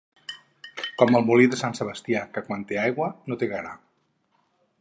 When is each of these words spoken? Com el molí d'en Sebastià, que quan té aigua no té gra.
Com 1.01 1.17
el 1.19 1.27
molí 1.27 1.45
d'en 1.51 1.77
Sebastià, 1.81 2.25
que 2.39 2.45
quan 2.49 2.67
té 2.73 2.83
aigua 2.87 3.11
no 3.29 3.41
té 3.45 3.51
gra. 3.55 3.79